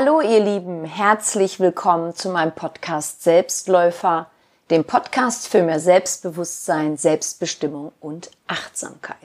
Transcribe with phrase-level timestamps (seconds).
[0.00, 4.30] Hallo ihr Lieben, herzlich willkommen zu meinem Podcast Selbstläufer,
[4.70, 9.16] dem Podcast für mehr Selbstbewusstsein, Selbstbestimmung und Achtsamkeit.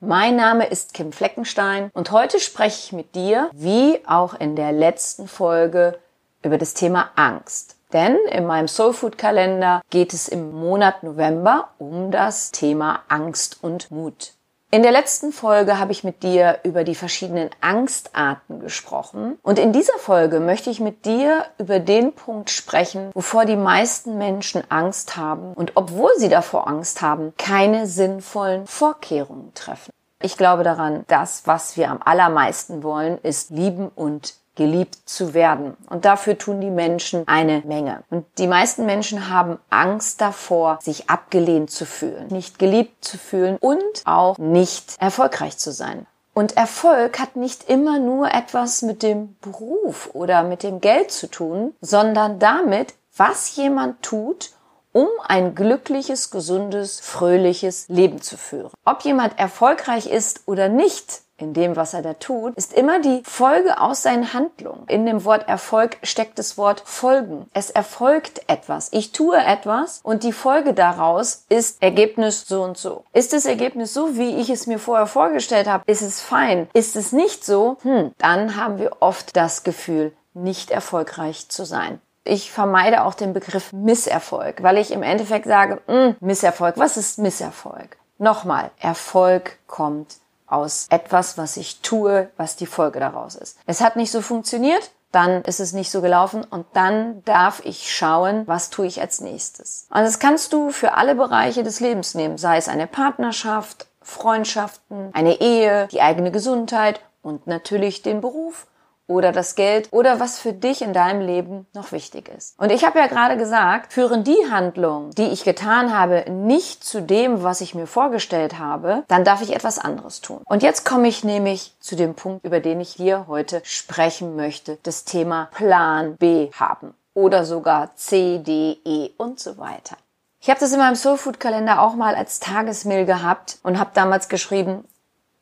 [0.00, 4.72] Mein Name ist Kim Fleckenstein und heute spreche ich mit dir, wie auch in der
[4.72, 6.00] letzten Folge,
[6.42, 7.76] über das Thema Angst.
[7.92, 13.92] Denn in meinem Soulfood Kalender geht es im Monat November um das Thema Angst und
[13.92, 14.32] Mut.
[14.74, 19.38] In der letzten Folge habe ich mit dir über die verschiedenen Angstarten gesprochen.
[19.42, 24.16] Und in dieser Folge möchte ich mit dir über den Punkt sprechen, wovor die meisten
[24.16, 29.92] Menschen Angst haben und obwohl sie davor Angst haben, keine sinnvollen Vorkehrungen treffen.
[30.22, 35.76] Ich glaube daran, das, was wir am allermeisten wollen, ist lieben und geliebt zu werden.
[35.88, 38.04] Und dafür tun die Menschen eine Menge.
[38.10, 43.56] Und die meisten Menschen haben Angst davor, sich abgelehnt zu fühlen, nicht geliebt zu fühlen
[43.60, 46.06] und auch nicht erfolgreich zu sein.
[46.34, 51.30] Und Erfolg hat nicht immer nur etwas mit dem Beruf oder mit dem Geld zu
[51.30, 54.50] tun, sondern damit, was jemand tut,
[54.92, 58.70] um ein glückliches, gesundes, fröhliches Leben zu führen.
[58.84, 63.22] Ob jemand erfolgreich ist oder nicht, in dem, was er da tut, ist immer die
[63.24, 64.84] Folge aus seinen Handlungen.
[64.86, 67.46] In dem Wort Erfolg steckt das Wort folgen.
[67.52, 68.88] Es erfolgt etwas.
[68.92, 73.04] Ich tue etwas und die Folge daraus ist Ergebnis so und so.
[73.12, 75.82] Ist das Ergebnis so, wie ich es mir vorher vorgestellt habe?
[75.86, 76.68] Ist es fein?
[76.72, 77.76] Ist es nicht so?
[77.82, 82.00] Hm, dann haben wir oft das Gefühl, nicht erfolgreich zu sein.
[82.24, 87.18] Ich vermeide auch den Begriff Misserfolg, weil ich im Endeffekt sage, hm, Misserfolg, was ist
[87.18, 87.96] Misserfolg?
[88.18, 90.18] Nochmal, Erfolg kommt
[90.52, 93.58] aus etwas, was ich tue, was die Folge daraus ist.
[93.66, 97.94] Es hat nicht so funktioniert, dann ist es nicht so gelaufen und dann darf ich
[97.94, 99.86] schauen, was tue ich als nächstes.
[99.90, 105.10] Und das kannst du für alle Bereiche des Lebens nehmen, sei es eine Partnerschaft, Freundschaften,
[105.12, 108.66] eine Ehe, die eigene Gesundheit und natürlich den Beruf
[109.06, 112.58] oder das Geld oder was für dich in deinem Leben noch wichtig ist.
[112.58, 117.02] Und ich habe ja gerade gesagt, führen die Handlungen, die ich getan habe, nicht zu
[117.02, 120.40] dem, was ich mir vorgestellt habe, dann darf ich etwas anderes tun.
[120.46, 124.78] Und jetzt komme ich nämlich zu dem Punkt, über den ich hier heute sprechen möchte,
[124.82, 129.96] das Thema Plan B haben oder sogar C, D, E und so weiter.
[130.40, 134.28] Ich habe das in meinem Soulfood Kalender auch mal als Tagesmail gehabt und habe damals
[134.28, 134.84] geschrieben,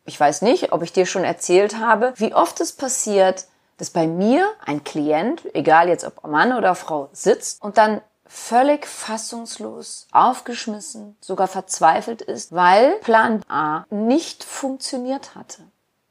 [0.05, 3.47] ich weiß nicht, ob ich dir schon erzählt habe, wie oft es passiert,
[3.79, 8.87] dass bei mir ein Klient, egal jetzt ob Mann oder Frau, sitzt und dann völlig
[8.87, 15.63] fassungslos, aufgeschmissen, sogar verzweifelt ist, weil Plan A nicht funktioniert hatte.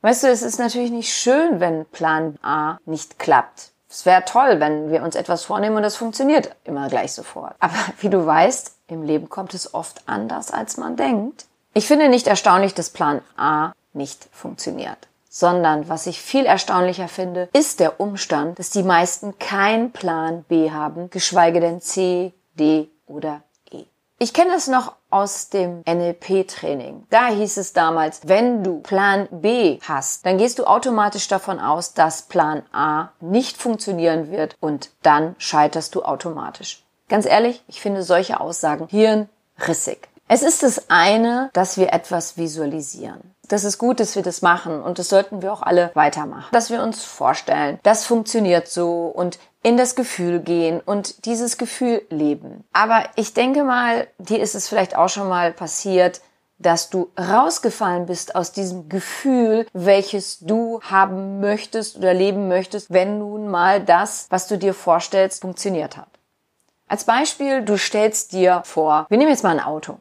[0.01, 3.71] Weißt du, es ist natürlich nicht schön, wenn Plan A nicht klappt.
[3.89, 7.55] Es wäre toll, wenn wir uns etwas vornehmen und das funktioniert immer gleich sofort.
[7.59, 11.45] Aber wie du weißt, im Leben kommt es oft anders, als man denkt.
[11.73, 17.49] Ich finde nicht erstaunlich, dass Plan A nicht funktioniert sondern was ich viel erstaunlicher finde,
[17.53, 23.43] ist der Umstand, dass die meisten keinen Plan B haben, geschweige denn C, D oder
[23.71, 23.85] E.
[24.17, 27.05] Ich kenne es noch aus dem NLP-Training.
[27.09, 31.93] Da hieß es damals, wenn du Plan B hast, dann gehst du automatisch davon aus,
[31.93, 36.83] dass Plan A nicht funktionieren wird und dann scheiterst du automatisch.
[37.07, 40.09] Ganz ehrlich, ich finde solche Aussagen hirnrissig.
[40.27, 43.33] Es ist das eine, dass wir etwas visualisieren.
[43.49, 46.49] Das ist gut, dass wir das machen und das sollten wir auch alle weitermachen.
[46.51, 52.03] Dass wir uns vorstellen, das funktioniert so und in das Gefühl gehen und dieses Gefühl
[52.09, 52.63] leben.
[52.71, 56.21] Aber ich denke mal, dir ist es vielleicht auch schon mal passiert,
[56.59, 63.17] dass du rausgefallen bist aus diesem Gefühl, welches du haben möchtest oder leben möchtest, wenn
[63.17, 66.09] nun mal das, was du dir vorstellst, funktioniert hat.
[66.87, 69.99] Als Beispiel, du stellst dir vor, wir nehmen jetzt mal ein Auto.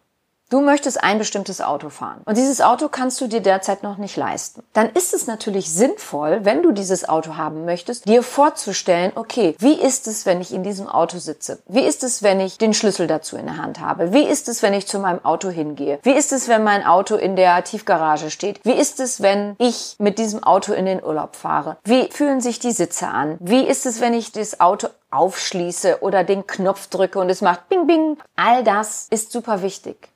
[0.51, 4.17] Du möchtest ein bestimmtes Auto fahren und dieses Auto kannst du dir derzeit noch nicht
[4.17, 4.63] leisten.
[4.73, 9.75] Dann ist es natürlich sinnvoll, wenn du dieses Auto haben möchtest, dir vorzustellen, okay, wie
[9.75, 11.59] ist es, wenn ich in diesem Auto sitze?
[11.69, 14.15] Wie ist es, wenn ich den Schlüssel dazu in der Hand habe?
[14.15, 15.99] Wie ist es, wenn ich zu meinem Auto hingehe?
[16.03, 18.61] Wie ist es, wenn mein Auto in der Tiefgarage steht?
[18.65, 21.77] Wie ist es, wenn ich mit diesem Auto in den Urlaub fahre?
[21.85, 23.37] Wie fühlen sich die Sitze an?
[23.39, 27.69] Wie ist es, wenn ich das Auto aufschließe oder den Knopf drücke und es macht
[27.69, 28.17] bing bing?
[28.35, 30.09] All das ist super wichtig.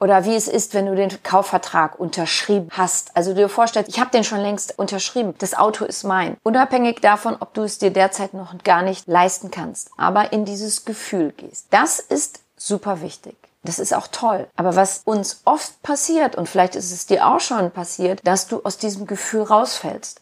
[0.00, 3.16] Oder wie es ist, wenn du den Kaufvertrag unterschrieben hast.
[3.16, 5.34] Also du dir vorstellst, ich habe den schon längst unterschrieben.
[5.38, 6.36] Das Auto ist mein.
[6.42, 9.90] Unabhängig davon, ob du es dir derzeit noch gar nicht leisten kannst.
[9.96, 11.66] Aber in dieses Gefühl gehst.
[11.70, 13.36] Das ist super wichtig.
[13.62, 14.46] Das ist auch toll.
[14.56, 18.60] Aber was uns oft passiert, und vielleicht ist es dir auch schon passiert, dass du
[18.62, 20.20] aus diesem Gefühl rausfällst.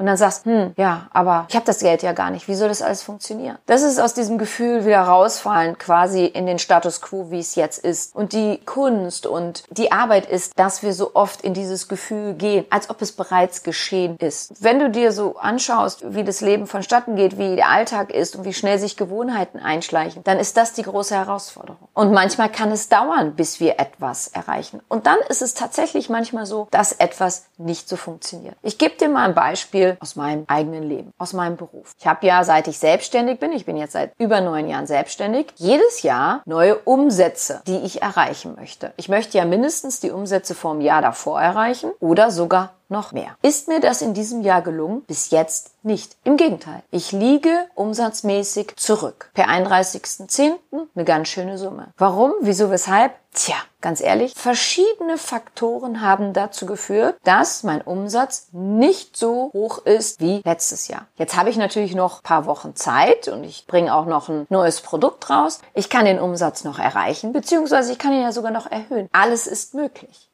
[0.00, 2.48] Und dann sagst, hm, ja, aber ich habe das Geld ja gar nicht.
[2.48, 3.58] Wie soll das alles funktionieren?
[3.66, 7.84] Das ist aus diesem Gefühl wieder rausfallen, quasi in den Status quo, wie es jetzt
[7.84, 8.16] ist.
[8.16, 12.64] Und die Kunst und die Arbeit ist, dass wir so oft in dieses Gefühl gehen,
[12.70, 14.64] als ob es bereits geschehen ist.
[14.64, 18.46] Wenn du dir so anschaust, wie das Leben vonstatten geht, wie der Alltag ist und
[18.46, 21.88] wie schnell sich Gewohnheiten einschleichen, dann ist das die große Herausforderung.
[21.92, 24.80] Und manchmal kann es dauern, bis wir etwas erreichen.
[24.88, 28.56] Und dann ist es tatsächlich manchmal so, dass etwas nicht so funktioniert.
[28.62, 31.94] Ich gebe dir mal ein Beispiel aus meinem eigenen Leben, aus meinem Beruf.
[31.98, 35.46] Ich habe ja, seit ich selbstständig bin, ich bin jetzt seit über neun Jahren selbstständig,
[35.56, 38.92] jedes Jahr neue Umsätze, die ich erreichen möchte.
[38.96, 43.36] Ich möchte ja mindestens die Umsätze vom Jahr davor erreichen oder sogar noch mehr.
[43.42, 45.02] Ist mir das in diesem Jahr gelungen?
[45.02, 46.16] Bis jetzt nicht.
[46.24, 46.82] Im Gegenteil.
[46.90, 49.30] Ich liege umsatzmäßig zurück.
[49.34, 50.52] Per 31.10.
[50.94, 51.88] eine ganz schöne Summe.
[51.96, 52.32] Warum?
[52.40, 52.70] Wieso?
[52.70, 53.12] Weshalb?
[53.32, 60.20] Tja, ganz ehrlich, verschiedene Faktoren haben dazu geführt, dass mein Umsatz nicht so hoch ist
[60.20, 61.06] wie letztes Jahr.
[61.14, 64.80] Jetzt habe ich natürlich noch paar Wochen Zeit und ich bringe auch noch ein neues
[64.80, 65.60] Produkt raus.
[65.74, 69.08] Ich kann den Umsatz noch erreichen, beziehungsweise ich kann ihn ja sogar noch erhöhen.
[69.12, 70.29] Alles ist möglich.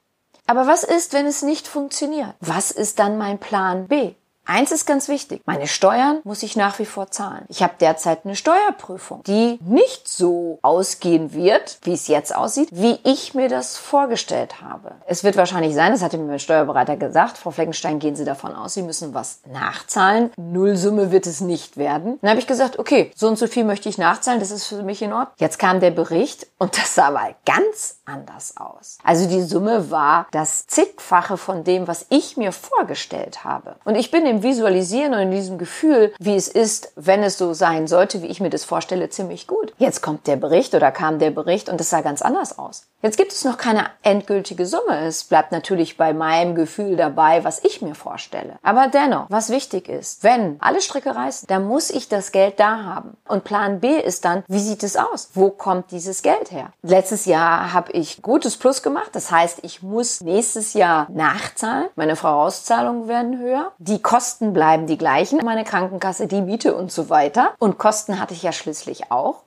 [0.46, 2.34] Aber was ist, wenn es nicht funktioniert?
[2.40, 4.14] Was ist dann mein Plan B?
[4.48, 5.43] Eins ist ganz wichtig.
[5.44, 7.44] Meine Steuern muss ich nach wie vor zahlen.
[7.48, 13.00] Ich habe derzeit eine Steuerprüfung, die nicht so ausgehen wird, wie es jetzt aussieht, wie
[13.02, 14.93] ich mir das vorgestellt habe.
[15.06, 18.54] Es wird wahrscheinlich sein, das hatte mir mein Steuerberater gesagt, Frau Fleckenstein, gehen Sie davon
[18.54, 20.31] aus, Sie müssen was nachzahlen.
[20.37, 22.19] Nullsumme wird es nicht werden.
[22.20, 24.84] Dann habe ich gesagt, okay, so und so viel möchte ich nachzahlen, das ist für
[24.84, 25.34] mich in Ordnung.
[25.38, 28.98] Jetzt kam der Bericht und das sah mal ganz anders aus.
[29.02, 33.75] Also die Summe war das zigfache von dem, was ich mir vorgestellt habe.
[33.84, 37.38] Und ich bin im dem Visualisieren und in diesem Gefühl, wie es ist, wenn es
[37.38, 39.73] so sein sollte, wie ich mir das vorstelle, ziemlich gut.
[39.79, 42.87] Jetzt kommt der Bericht oder kam der Bericht und es sah ganz anders aus.
[43.03, 45.06] Jetzt gibt es noch keine endgültige Summe.
[45.06, 48.56] Es bleibt natürlich bei meinem Gefühl dabei, was ich mir vorstelle.
[48.62, 52.82] Aber dennoch, was wichtig ist, wenn alle Stricke reißen, dann muss ich das Geld da
[52.82, 53.17] haben.
[53.29, 55.31] Und Plan B ist dann, wie sieht es aus?
[55.35, 56.73] Wo kommt dieses Geld her?
[56.82, 59.11] Letztes Jahr habe ich gutes Plus gemacht.
[59.12, 61.89] Das heißt, ich muss nächstes Jahr nachzahlen.
[61.94, 63.73] Meine Vorauszahlungen werden höher.
[63.79, 65.38] Die Kosten Kosten bleiben die gleichen.
[65.44, 67.52] Meine Krankenkasse, die Miete und so weiter.
[67.61, 69.44] Und Kosten hatte ich ja schließlich auch.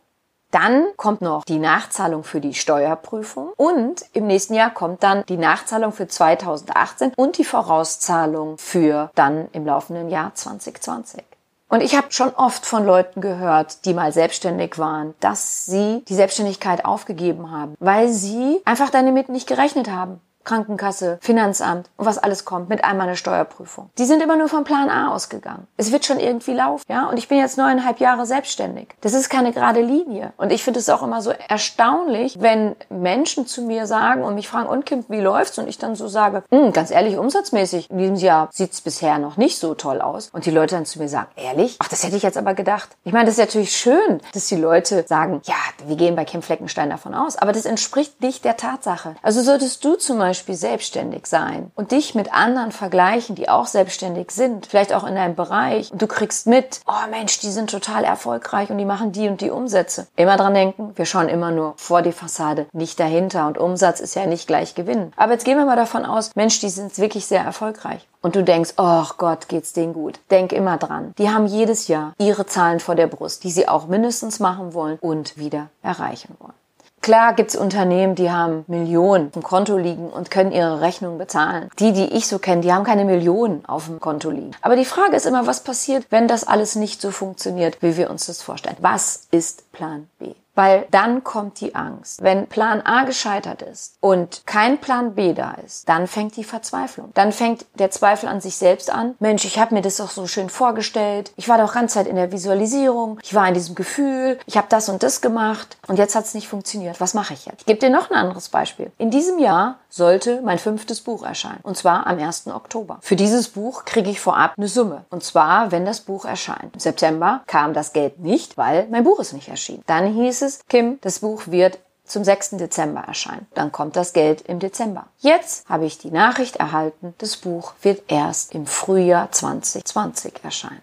[0.51, 5.35] Dann kommt noch die Nachzahlung für die Steuerprüfung und im nächsten Jahr kommt dann die
[5.35, 11.25] Nachzahlung für 2018 und die Vorauszahlung für dann im laufenden Jahr 2020.
[11.67, 16.15] Und ich habe schon oft von Leuten gehört, die mal selbstständig waren, dass sie die
[16.15, 20.21] Selbstständigkeit aufgegeben haben, weil sie einfach damit nicht gerechnet haben.
[20.49, 23.91] Krankenkasse, Finanzamt und was alles kommt, mit einmal eine Steuerprüfung.
[23.99, 25.67] Die sind immer nur vom Plan A ausgegangen.
[25.77, 27.07] Es wird schon irgendwie laufen, ja?
[27.07, 28.87] Und ich bin jetzt neuneinhalb Jahre selbstständig.
[29.01, 30.33] Das ist keine gerade Linie.
[30.37, 34.47] Und ich finde es auch immer so erstaunlich, wenn Menschen zu mir sagen und mich
[34.47, 35.59] fragen, und Kim, wie läuft's?
[35.59, 39.37] Und ich dann so sage, hm, ganz ehrlich, umsatzmäßig, in diesem Jahr sieht's bisher noch
[39.37, 40.31] nicht so toll aus.
[40.33, 41.75] Und die Leute dann zu mir sagen, ehrlich?
[41.77, 42.89] Ach, das hätte ich jetzt aber gedacht.
[43.03, 45.53] Ich meine, das ist natürlich schön, dass die Leute sagen, ja,
[45.85, 47.35] wir gehen bei Kim Fleckenstein davon aus.
[47.35, 49.15] Aber das entspricht nicht der Tatsache.
[49.21, 53.67] Also solltest du zum Beispiel Beispiel selbstständig sein und dich mit anderen vergleichen, die auch
[53.67, 57.69] selbstständig sind, vielleicht auch in deinem Bereich und du kriegst mit, oh Mensch, die sind
[57.69, 60.07] total erfolgreich und die machen die und die Umsätze.
[60.15, 64.15] Immer dran denken, wir schauen immer nur vor die Fassade, nicht dahinter und Umsatz ist
[64.15, 65.11] ja nicht gleich Gewinn.
[65.17, 68.07] Aber jetzt gehen wir mal davon aus, Mensch, die sind wirklich sehr erfolgreich.
[68.21, 70.19] Und du denkst, oh Gott, geht's denen gut.
[70.31, 71.13] Denk immer dran.
[71.17, 74.99] Die haben jedes Jahr ihre Zahlen vor der Brust, die sie auch mindestens machen wollen
[74.99, 76.58] und wieder erreichen wollen.
[77.01, 81.69] Klar gibt's Unternehmen, die haben Millionen im Konto liegen und können ihre Rechnung bezahlen.
[81.79, 84.51] Die, die ich so kenne, die haben keine Millionen auf dem Konto liegen.
[84.61, 88.09] Aber die Frage ist immer, was passiert, wenn das alles nicht so funktioniert, wie wir
[88.09, 88.77] uns das vorstellen?
[88.81, 90.33] Was ist Plan B?
[90.59, 92.21] Weil dann kommt die Angst.
[92.21, 97.11] Wenn Plan A gescheitert ist und kein Plan B da ist, dann fängt die Verzweiflung.
[97.13, 99.15] Dann fängt der Zweifel an sich selbst an.
[99.19, 101.31] Mensch, ich habe mir das doch so schön vorgestellt.
[101.37, 103.21] Ich war doch ganz Zeit in der Visualisierung.
[103.23, 104.37] Ich war in diesem Gefühl.
[104.47, 106.99] Ich habe das und das gemacht und jetzt hat es nicht funktioniert.
[106.99, 107.61] Was mache ich jetzt?
[107.61, 108.91] Ich gebe dir noch ein anderes Beispiel.
[108.97, 111.59] In diesem Jahr sollte mein fünftes Buch erscheinen.
[111.63, 112.47] Und zwar am 1.
[112.47, 112.99] Oktober.
[113.01, 115.05] Für dieses Buch kriege ich vorab eine Summe.
[115.09, 116.73] Und zwar, wenn das Buch erscheint.
[116.73, 119.83] Im September kam das Geld nicht, weil mein Buch ist nicht erschienen.
[119.87, 122.51] Dann hieß es, Kim, das Buch wird zum 6.
[122.51, 123.47] Dezember erscheinen.
[123.53, 125.05] Dann kommt das Geld im Dezember.
[125.19, 130.81] Jetzt habe ich die Nachricht erhalten, das Buch wird erst im Frühjahr 2020 erscheinen.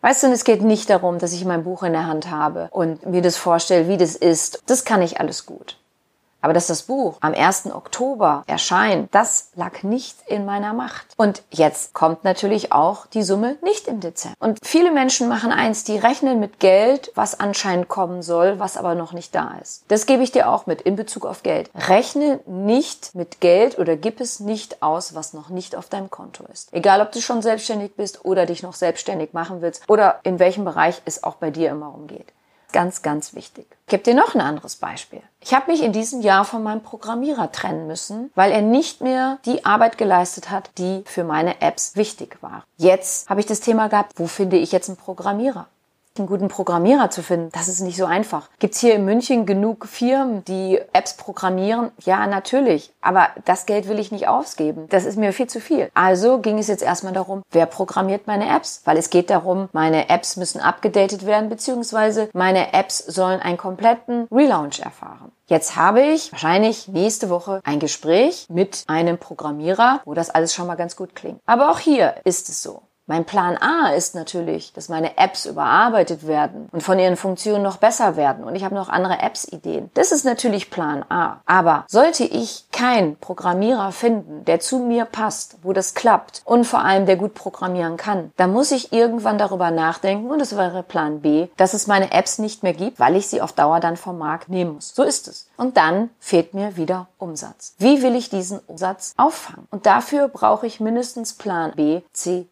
[0.00, 3.04] Weißt du, es geht nicht darum, dass ich mein Buch in der Hand habe und
[3.06, 4.62] mir das vorstelle, wie das ist.
[4.66, 5.76] Das kann ich alles gut.
[6.40, 7.66] Aber dass das Buch am 1.
[7.72, 11.06] Oktober erscheint, das lag nicht in meiner Macht.
[11.16, 14.36] Und jetzt kommt natürlich auch die Summe nicht im Dezember.
[14.38, 18.94] Und viele Menschen machen eins, die rechnen mit Geld, was anscheinend kommen soll, was aber
[18.94, 19.84] noch nicht da ist.
[19.88, 21.70] Das gebe ich dir auch mit in Bezug auf Geld.
[21.74, 26.44] Rechne nicht mit Geld oder gib es nicht aus, was noch nicht auf deinem Konto
[26.52, 26.72] ist.
[26.72, 30.64] Egal, ob du schon selbstständig bist oder dich noch selbstständig machen willst oder in welchem
[30.64, 32.32] Bereich es auch bei dir immer umgeht.
[32.72, 33.66] Ganz, ganz wichtig.
[33.86, 35.22] Ich gebe dir noch ein anderes Beispiel.
[35.40, 39.38] Ich habe mich in diesem Jahr von meinem Programmierer trennen müssen, weil er nicht mehr
[39.46, 42.64] die Arbeit geleistet hat, die für meine Apps wichtig war.
[42.76, 45.66] Jetzt habe ich das Thema gehabt, wo finde ich jetzt einen Programmierer?
[46.18, 48.48] Einen guten Programmierer zu finden, das ist nicht so einfach.
[48.58, 51.90] Gibt's hier in München genug Firmen, die Apps programmieren?
[52.04, 52.92] Ja, natürlich.
[53.00, 54.86] Aber das Geld will ich nicht ausgeben.
[54.90, 55.90] Das ist mir viel zu viel.
[55.94, 58.82] Also ging es jetzt erstmal darum, wer programmiert meine Apps?
[58.84, 64.26] Weil es geht darum, meine Apps müssen abgedatet werden, beziehungsweise meine Apps sollen einen kompletten
[64.30, 65.32] Relaunch erfahren.
[65.46, 70.66] Jetzt habe ich wahrscheinlich nächste Woche ein Gespräch mit einem Programmierer, wo das alles schon
[70.66, 71.40] mal ganz gut klingt.
[71.46, 72.82] Aber auch hier ist es so.
[73.08, 77.78] Mein Plan A ist natürlich, dass meine Apps überarbeitet werden und von ihren Funktionen noch
[77.78, 79.90] besser werden und ich habe noch andere Apps-Ideen.
[79.94, 81.40] Das ist natürlich Plan A.
[81.46, 86.84] Aber sollte ich keinen Programmierer finden, der zu mir passt, wo das klappt und vor
[86.84, 91.22] allem der gut programmieren kann, dann muss ich irgendwann darüber nachdenken und das wäre Plan
[91.22, 94.18] B, dass es meine Apps nicht mehr gibt, weil ich sie auf Dauer dann vom
[94.18, 94.94] Markt nehmen muss.
[94.94, 95.48] So ist es.
[95.56, 97.74] Und dann fehlt mir wieder Umsatz.
[97.78, 99.66] Wie will ich diesen Umsatz auffangen?
[99.70, 102.46] Und dafür brauche ich mindestens Plan B, C,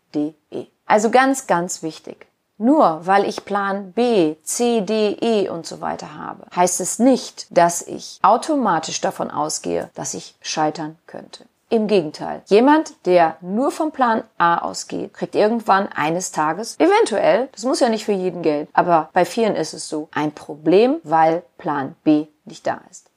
[0.51, 0.67] E.
[0.87, 2.27] Also ganz, ganz wichtig.
[2.59, 7.47] Nur weil ich Plan B, C, D, E und so weiter habe, heißt es nicht,
[7.51, 11.45] dass ich automatisch davon ausgehe, dass ich scheitern könnte.
[11.69, 17.65] Im Gegenteil, jemand, der nur vom Plan A ausgeht, kriegt irgendwann eines Tages, eventuell, das
[17.65, 21.43] muss ja nicht für jeden Geld, aber bei vielen ist es so, ein Problem, weil
[21.59, 23.11] Plan B nicht da ist.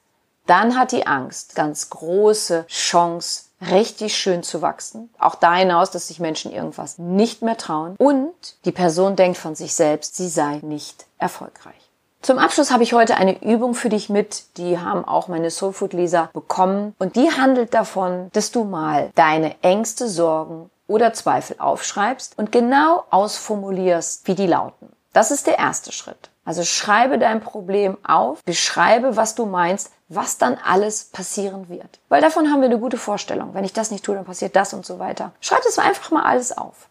[0.48, 5.10] Dann hat die Angst ganz große Chance, richtig schön zu wachsen.
[5.20, 7.96] Auch da hinaus, dass sich Menschen irgendwas nicht mehr trauen.
[7.98, 8.34] Und
[8.66, 11.75] die Person denkt von sich selbst, sie sei nicht erfolgreich.
[12.22, 16.30] Zum Abschluss habe ich heute eine Übung für dich mit, die haben auch meine Soulfood-Leser
[16.34, 16.94] bekommen.
[17.00, 23.06] Und die handelt davon, dass du mal deine Ängste, Sorgen oder Zweifel aufschreibst und genau
[23.10, 24.89] ausformulierst, wie die lauten.
[25.13, 26.30] Das ist der erste Schritt.
[26.44, 32.00] Also schreibe dein Problem auf, beschreibe, was du meinst, was dann alles passieren wird.
[32.10, 33.54] Weil davon haben wir eine gute Vorstellung.
[33.54, 35.32] Wenn ich das nicht tue, dann passiert das und so weiter.
[35.39, 36.89] Schreib das einfach mal alles auf.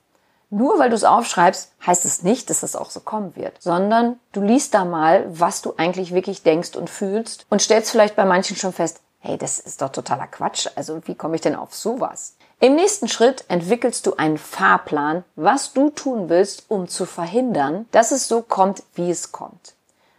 [0.51, 4.19] Nur weil du es aufschreibst, heißt es nicht, dass es auch so kommen wird, sondern
[4.33, 8.25] du liest da mal, was du eigentlich wirklich denkst und fühlst und stellst vielleicht bei
[8.25, 10.69] manchen schon fest, hey, das ist doch totaler Quatsch.
[10.75, 12.37] Also wie komme ich denn auf sowas?
[12.61, 18.11] Im nächsten Schritt entwickelst du einen Fahrplan, was du tun willst, um zu verhindern, dass
[18.11, 19.75] es so kommt, wie es kommt.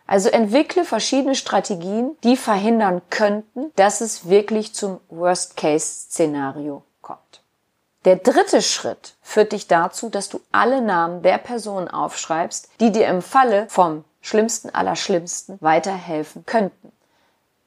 [0.10, 7.44] Also entwickle verschiedene Strategien, die verhindern könnten, dass es wirklich zum Worst-Case-Szenario kommt.
[8.06, 13.08] Der dritte Schritt führt dich dazu, dass du alle Namen der Personen aufschreibst, die dir
[13.08, 16.92] im Falle vom schlimmsten aller Schlimmsten weiterhelfen könnten.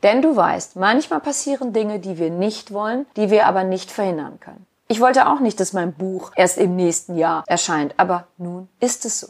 [0.03, 4.41] Denn du weißt, manchmal passieren Dinge, die wir nicht wollen, die wir aber nicht verhindern
[4.41, 4.67] können.
[4.89, 9.05] Ich wollte auch nicht, dass mein Buch erst im nächsten Jahr erscheint, aber nun ist
[9.05, 9.29] es so.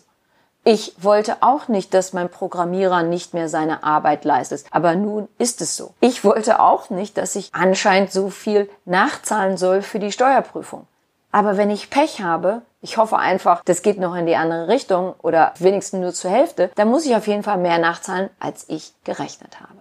[0.64, 5.60] Ich wollte auch nicht, dass mein Programmierer nicht mehr seine Arbeit leistet, aber nun ist
[5.60, 5.92] es so.
[6.00, 10.86] Ich wollte auch nicht, dass ich anscheinend so viel nachzahlen soll für die Steuerprüfung.
[11.32, 15.14] Aber wenn ich Pech habe, ich hoffe einfach, das geht noch in die andere Richtung
[15.22, 18.92] oder wenigstens nur zur Hälfte, dann muss ich auf jeden Fall mehr nachzahlen, als ich
[19.02, 19.80] gerechnet habe.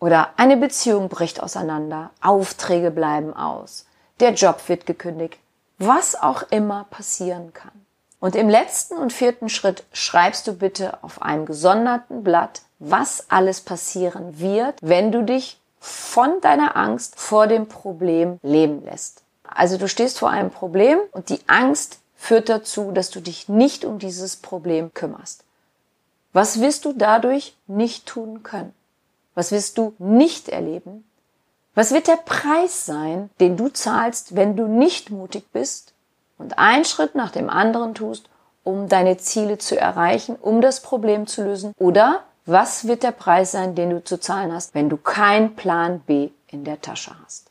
[0.00, 3.86] Oder eine Beziehung bricht auseinander, Aufträge bleiben aus,
[4.18, 5.38] der Job wird gekündigt,
[5.78, 7.86] was auch immer passieren kann.
[8.20, 13.62] Und im letzten und vierten Schritt schreibst du bitte auf einem gesonderten Blatt, was alles
[13.62, 19.22] passieren wird, wenn du dich von deiner Angst vor dem Problem leben lässt.
[19.42, 23.86] Also du stehst vor einem Problem und die Angst führt dazu, dass du dich nicht
[23.86, 25.44] um dieses Problem kümmerst.
[26.34, 28.74] Was wirst du dadurch nicht tun können?
[29.34, 31.04] Was wirst du nicht erleben?
[31.74, 35.89] Was wird der Preis sein, den du zahlst, wenn du nicht mutig bist
[36.40, 38.28] und einen Schritt nach dem anderen tust,
[38.64, 41.72] um deine Ziele zu erreichen, um das Problem zu lösen?
[41.78, 46.00] Oder was wird der Preis sein, den du zu zahlen hast, wenn du keinen Plan
[46.00, 47.50] B in der Tasche hast?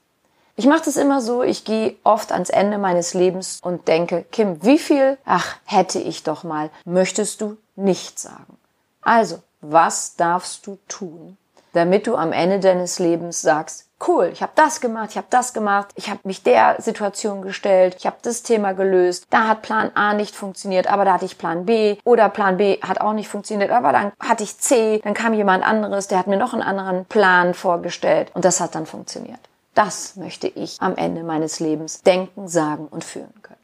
[0.56, 4.62] Ich mache das immer so, ich gehe oft ans Ende meines Lebens und denke, Kim,
[4.62, 8.58] wie viel, ach, hätte ich doch mal, möchtest du nicht sagen.
[9.02, 11.38] Also, was darfst du tun,
[11.72, 15.54] damit du am Ende deines Lebens sagst, cool, ich habe das gemacht, ich habe das
[15.54, 19.92] gemacht, ich habe mich der Situation gestellt, ich habe das Thema gelöst, da hat Plan
[19.96, 23.28] A nicht funktioniert, aber da hatte ich Plan B oder Plan B hat auch nicht
[23.28, 26.64] funktioniert, aber dann hatte ich C, dann kam jemand anderes, der hat mir noch einen
[26.64, 29.40] anderen Plan vorgestellt und das hat dann funktioniert.
[29.76, 33.60] Das möchte ich am Ende meines Lebens denken, sagen und führen können.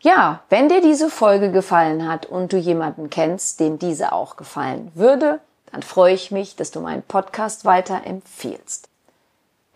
[0.00, 4.92] Ja, wenn dir diese Folge gefallen hat und du jemanden kennst, dem diese auch gefallen
[4.94, 5.40] würde,
[5.72, 8.88] dann freue ich mich, dass du meinen Podcast weiter empfiehlst.